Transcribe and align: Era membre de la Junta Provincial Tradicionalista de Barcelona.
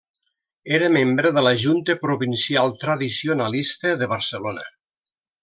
Era 0.77 0.87
membre 0.95 1.31
de 1.35 1.43
la 1.47 1.51
Junta 1.63 1.97
Provincial 2.05 2.73
Tradicionalista 2.85 3.93
de 4.01 4.09
Barcelona. 4.17 4.67